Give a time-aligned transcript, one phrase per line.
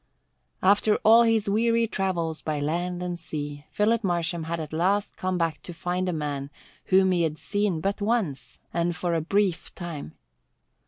[0.63, 5.37] After all his weary travels by land and sea, Philip Marsham had at last come
[5.37, 6.49] back to find a man
[6.85, 10.15] whom he had seen but once and for a brief time.